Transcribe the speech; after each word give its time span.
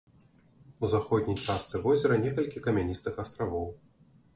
У 0.87 0.89
заходняй 0.93 1.37
частцы 1.45 1.83
возера 1.85 2.19
некалькі 2.25 2.67
камяністых 2.67 3.13
астравоў. 3.27 3.75